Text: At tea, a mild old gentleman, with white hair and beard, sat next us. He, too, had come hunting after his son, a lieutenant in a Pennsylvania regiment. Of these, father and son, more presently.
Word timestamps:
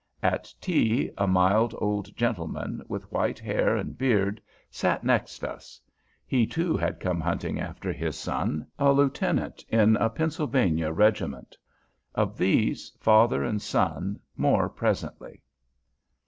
At 0.23 0.51
tea, 0.59 1.11
a 1.15 1.27
mild 1.27 1.75
old 1.77 2.17
gentleman, 2.17 2.81
with 2.87 3.11
white 3.11 3.37
hair 3.37 3.75
and 3.77 3.95
beard, 3.95 4.41
sat 4.71 5.03
next 5.03 5.43
us. 5.43 5.79
He, 6.25 6.47
too, 6.47 6.75
had 6.75 6.99
come 6.99 7.21
hunting 7.21 7.59
after 7.59 7.93
his 7.93 8.17
son, 8.17 8.65
a 8.79 8.91
lieutenant 8.93 9.63
in 9.69 9.97
a 9.97 10.09
Pennsylvania 10.09 10.91
regiment. 10.91 11.55
Of 12.15 12.35
these, 12.35 12.91
father 12.99 13.43
and 13.43 13.61
son, 13.61 14.19
more 14.35 14.69
presently. 14.69 15.43